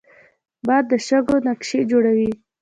[0.65, 2.31] باد د شګو نقاشي جوړوي